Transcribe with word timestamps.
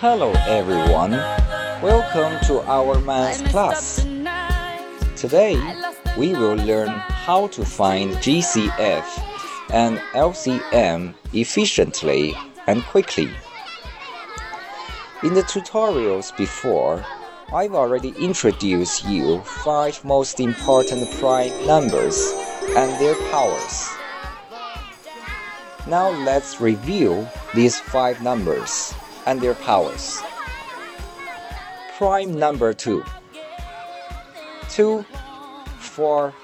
Hello 0.00 0.32
everyone, 0.48 1.10
welcome 1.82 2.40
to 2.46 2.62
our 2.62 2.98
math 3.00 3.44
class. 3.50 4.00
Today 5.14 5.60
we 6.16 6.32
will 6.32 6.56
learn 6.56 6.88
how 6.88 7.48
to 7.48 7.66
find 7.66 8.12
GCF 8.12 9.04
and 9.70 9.98
LCM 10.14 11.12
efficiently 11.34 12.34
and 12.66 12.82
quickly. 12.84 13.28
In 15.22 15.34
the 15.34 15.42
tutorials 15.42 16.34
before, 16.34 17.04
I've 17.52 17.74
already 17.74 18.14
introduced 18.18 19.04
you 19.04 19.40
five 19.42 20.02
most 20.02 20.40
important 20.40 21.10
prime 21.20 21.52
numbers 21.66 22.32
and 22.74 22.98
their 22.98 23.16
powers. 23.30 23.90
Now 25.86 26.08
let's 26.24 26.58
review 26.58 27.28
these 27.54 27.78
five 27.78 28.22
numbers 28.22 28.94
and 29.30 29.40
their 29.40 29.54
powers. 29.54 30.20
Prime 31.96 32.36
number 32.36 32.74
2 32.74 33.04
2, 34.70 35.04
4, 35.78 36.34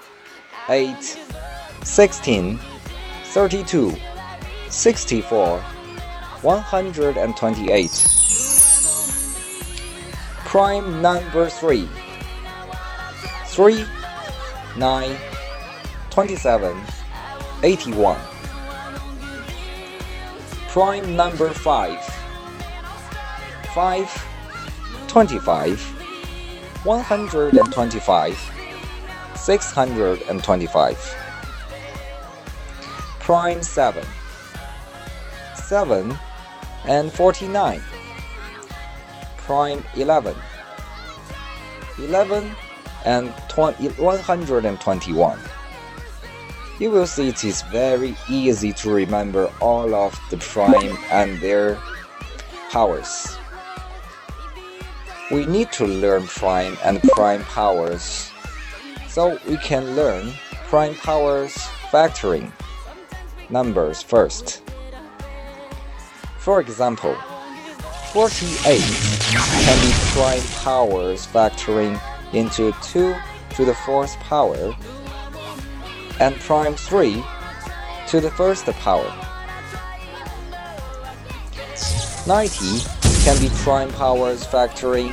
8, 0.69 1.19
16, 1.83 2.59
32, 3.25 3.97
64, 4.69 5.59
128. 6.43 8.07
Prime 10.45 11.03
number 11.03 11.49
3 11.51 11.89
3, 13.47 13.85
9, 14.77 15.17
27, 16.11 16.81
81. 17.65 18.21
Prime 20.69 21.17
number 21.17 21.51
5 21.51 22.16
5 23.77 24.09
25 25.09 25.79
125 26.85 28.53
625 29.35 31.15
Prime 33.21 33.63
7 33.63 34.05
7 35.55 36.19
and 36.87 37.13
49 37.13 37.83
Prime 39.37 39.85
11 39.95 40.35
11 41.99 42.57
and 43.05 43.35
20, 43.51 43.89
121 43.89 45.39
you 46.79 46.91
will 46.91 47.07
see 47.07 47.29
it 47.29 47.45
is 47.45 47.61
very 47.65 48.17
easy 48.31 48.73
to 48.73 48.91
remember 48.91 49.53
all 49.61 49.95
of 49.95 50.19
the 50.31 50.39
prime 50.39 50.97
and 51.11 51.39
their 51.43 51.79
powers. 52.71 53.37
We 55.29 55.45
need 55.45 55.73
to 55.73 55.87
learn 55.87 56.29
prime 56.29 56.79
and 56.85 57.03
prime 57.03 57.43
powers 57.45 58.31
so 59.09 59.39
we 59.49 59.57
can 59.57 59.97
learn 59.97 60.33
prime 60.69 60.95
powers 60.95 61.53
factoring 61.91 62.53
numbers 63.51 64.03
first. 64.03 64.63
For 66.39 66.61
example, 66.61 67.17
48 68.13 68.81
can 68.81 69.87
be 69.87 69.93
prime 70.13 70.43
powers 70.63 71.27
factoring 71.27 72.01
into 72.33 72.73
2 72.83 73.17
to 73.57 73.65
the 73.65 73.75
fourth 73.75 74.17
power 74.21 74.73
and 76.21 76.37
prime 76.37 76.75
3 76.75 77.25
to 78.07 78.21
the 78.21 78.31
first 78.31 78.67
power. 78.67 79.13
90 82.29 82.96
can 83.27 83.41
be 83.41 83.49
prime 83.65 83.91
powers 83.95 84.47
factoring 84.47 85.11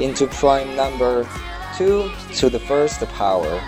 into 0.00 0.26
prime 0.28 0.74
number 0.74 1.28
2 1.76 2.10
to 2.32 2.48
the 2.48 2.58
first 2.58 3.00
power, 3.08 3.60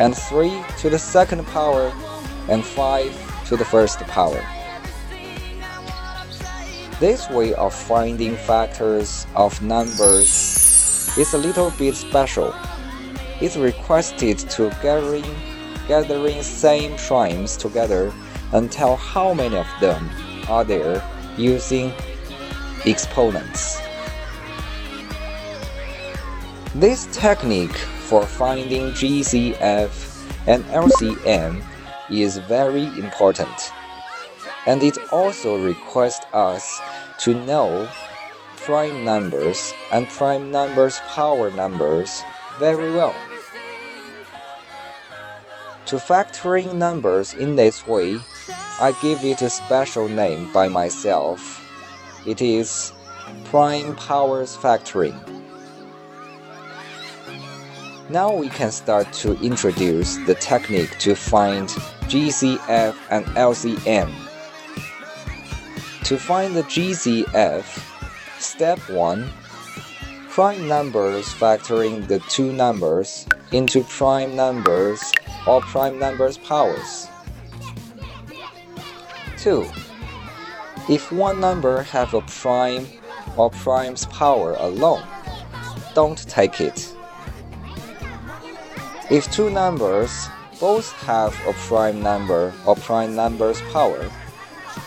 and 0.00 0.16
3 0.16 0.50
to 0.78 0.90
the 0.90 0.98
second 0.98 1.46
power, 1.46 1.92
and 2.48 2.64
5 2.64 3.46
to 3.46 3.56
the 3.56 3.64
first 3.64 4.00
power. 4.00 4.44
This 6.98 7.30
way 7.30 7.54
of 7.54 7.72
finding 7.72 8.34
factors 8.34 9.28
of 9.36 9.62
numbers 9.62 11.16
is 11.16 11.32
a 11.32 11.38
little 11.38 11.70
bit 11.78 11.94
special. 11.94 12.52
It's 13.40 13.56
requested 13.56 14.40
to 14.58 14.70
gathering 14.82 15.36
gathering 15.86 16.42
same 16.42 16.96
primes 16.96 17.56
together 17.56 18.12
and 18.52 18.72
tell 18.72 18.96
how 18.96 19.34
many 19.34 19.54
of 19.54 19.68
them 19.80 20.10
are 20.48 20.64
there 20.64 21.00
using 21.36 21.92
exponents. 22.86 23.80
This 26.74 27.06
technique 27.12 27.76
for 28.06 28.24
finding 28.24 28.92
GCF 28.92 29.90
and 30.46 30.64
LCM 30.66 31.62
is 32.10 32.38
very 32.38 32.84
important, 32.98 33.72
and 34.66 34.82
it 34.82 34.98
also 35.12 35.62
requires 35.62 36.20
us 36.32 36.80
to 37.18 37.34
know 37.34 37.88
prime 38.56 39.04
numbers 39.04 39.72
and 39.92 40.08
prime 40.08 40.50
numbers 40.50 41.00
power 41.08 41.50
numbers 41.50 42.22
very 42.58 42.92
well. 42.92 43.14
To 45.86 45.96
factoring 45.96 46.74
numbers 46.74 47.34
in 47.34 47.56
this 47.56 47.86
way, 47.86 48.18
I 48.80 48.94
give 49.02 49.24
it 49.24 49.42
a 49.42 49.50
special 49.50 50.08
name 50.08 50.52
by 50.52 50.68
myself. 50.68 51.66
It 52.26 52.42
is 52.42 52.92
prime 53.44 53.96
powers 53.96 54.56
factoring. 54.56 55.18
Now 58.10 58.34
we 58.34 58.48
can 58.48 58.70
start 58.72 59.12
to 59.24 59.38
introduce 59.40 60.16
the 60.26 60.34
technique 60.34 60.98
to 60.98 61.14
find 61.14 61.68
GCF 62.10 62.96
and 63.10 63.24
LCM. 63.36 64.12
To 66.04 66.18
find 66.18 66.54
the 66.56 66.64
GCF, 66.64 67.64
step 68.38 68.78
1 68.90 69.30
prime 70.28 70.68
numbers 70.68 71.26
factoring 71.26 72.06
the 72.06 72.18
two 72.28 72.52
numbers 72.52 73.26
into 73.52 73.82
prime 73.84 74.36
numbers 74.36 75.00
or 75.46 75.60
prime 75.60 75.98
numbers 75.98 76.36
powers. 76.36 77.08
2. 79.38 79.66
If 80.90 81.12
one 81.12 81.38
number 81.38 81.84
have 81.84 82.14
a 82.14 82.20
prime 82.22 82.84
or 83.36 83.48
prime's 83.48 84.06
power 84.06 84.54
alone, 84.54 85.06
don't 85.94 86.18
take 86.28 86.60
it. 86.60 86.92
If 89.08 89.30
two 89.30 89.50
numbers 89.50 90.10
both 90.58 90.90
have 91.04 91.32
a 91.46 91.52
prime 91.68 92.02
number 92.02 92.52
or 92.66 92.74
prime 92.74 93.14
number's 93.14 93.60
power, 93.72 94.10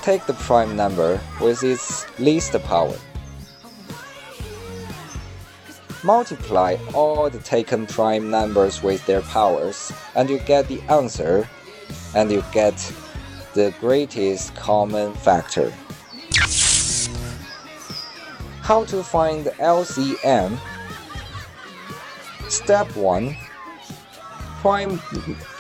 take 0.01 0.25
the 0.25 0.33
prime 0.33 0.75
number 0.75 1.21
with 1.39 1.63
its 1.63 2.05
least 2.19 2.51
power. 2.63 2.97
Multiply 6.03 6.75
all 6.93 7.29
the 7.29 7.39
taken 7.39 7.87
prime 7.87 8.29
numbers 8.29 8.83
with 8.83 9.05
their 9.05 9.21
powers, 9.21 9.93
and 10.15 10.29
you 10.29 10.39
get 10.39 10.67
the 10.67 10.81
answer, 10.89 11.47
and 12.13 12.29
you 12.29 12.43
get 12.51 12.75
the 13.53 13.73
greatest 13.79 14.53
common 14.55 15.13
factor. 15.13 15.71
How 18.63 18.85
to 18.85 19.03
find 19.03 19.47
LCM? 19.59 20.57
Step 22.47 22.95
1 22.95 23.35
Prime, 24.61 24.99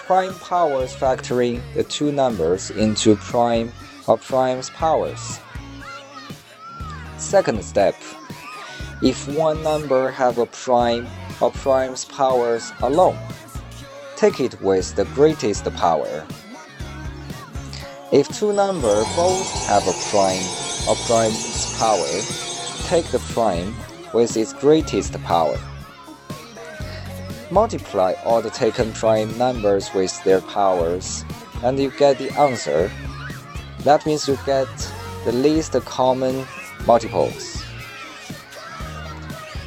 prime 0.07 0.33
powers 0.35 0.95
factoring 0.95 1.61
the 1.73 1.83
two 1.83 2.13
numbers 2.13 2.71
into 2.71 3.17
prime 3.17 3.73
or 4.07 4.17
prime's 4.17 4.69
powers. 4.69 5.41
Second 7.17 7.61
step 7.65 7.95
if 9.01 9.27
one 9.27 9.61
number 9.63 10.09
have 10.09 10.37
a 10.37 10.45
prime 10.45 11.05
or 11.41 11.51
prime's 11.51 12.05
powers 12.05 12.71
alone. 12.81 13.19
Take 14.15 14.39
it 14.39 14.61
with 14.61 14.95
the 14.95 15.03
greatest 15.13 15.65
power. 15.75 16.25
If 18.13 18.29
two 18.29 18.53
numbers 18.53 19.05
both 19.17 19.67
have 19.67 19.85
a 19.89 19.93
prime 20.09 20.47
or 20.87 20.95
prime's 21.05 21.77
power, 21.77 22.52
take 22.93 23.09
the 23.09 23.33
prime 23.33 23.73
with 24.13 24.37
its 24.37 24.53
greatest 24.53 25.13
power. 25.23 25.57
Multiply 27.49 28.13
all 28.23 28.39
the 28.39 28.51
taken 28.51 28.91
prime 28.93 29.35
numbers 29.35 29.91
with 29.95 30.23
their 30.23 30.41
powers, 30.41 31.25
and 31.63 31.79
you 31.79 31.89
get 31.97 32.19
the 32.19 32.29
answer. 32.37 32.91
That 33.79 34.05
means 34.05 34.27
you 34.27 34.37
get 34.45 34.67
the 35.25 35.31
least 35.31 35.73
common 35.85 36.45
multiples. 36.85 37.63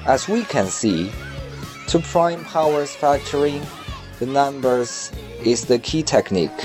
As 0.06 0.28
we 0.28 0.44
can 0.44 0.68
see, 0.68 1.10
to 1.88 1.98
prime 1.98 2.44
powers 2.44 2.94
factoring 2.94 3.66
the 4.20 4.26
numbers 4.26 5.10
is 5.42 5.64
the 5.64 5.80
key 5.80 6.04
technique 6.04 6.60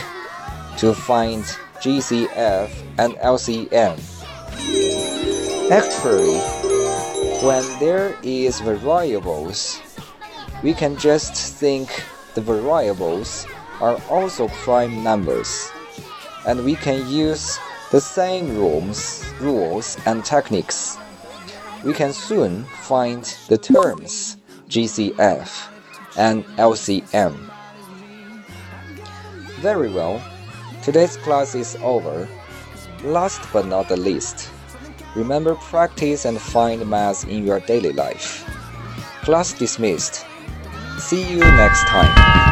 to 0.77 0.93
find 0.93 1.43
GCF 1.81 2.69
and 2.99 3.15
LCM. 3.15 4.10
Actually, 5.71 6.35
When 7.39 7.63
there 7.79 8.19
is 8.23 8.59
variables, 8.59 9.79
we 10.62 10.73
can 10.73 10.97
just 10.97 11.33
think 11.33 11.88
the 12.35 12.41
variables 12.41 13.47
are 13.79 13.95
also 14.09 14.50
prime 14.68 15.01
numbers, 15.01 15.71
and 16.45 16.65
we 16.65 16.75
can 16.75 17.07
use 17.07 17.57
the 17.89 18.01
same 18.01 18.57
rules, 18.57 19.23
rules 19.39 19.97
and 20.06 20.25
techniques. 20.25 20.97
We 21.85 21.94
can 21.94 22.12
soon 22.12 22.65
find 22.83 23.24
the 23.47 23.57
terms 23.57 24.35
GCF 24.67 25.71
and 26.17 26.44
LCM. 26.59 27.50
Very 29.63 29.89
well, 29.89 30.21
today's 30.83 31.15
class 31.15 31.56
is 31.56 31.77
over. 31.81 32.27
Last 33.06 33.41
but 33.53 33.65
not 33.65 33.88
the 33.88 33.95
least, 33.95 34.51
remember 35.15 35.55
practice 35.55 36.25
and 36.25 36.39
find 36.39 36.87
math 36.89 37.27
in 37.27 37.45
your 37.45 37.59
daily 37.59 37.93
life. 37.93 38.43
Class 39.23 39.53
dismissed. 39.53 40.25
See 40.99 41.29
you 41.29 41.39
next 41.39 41.85
time. 41.87 42.50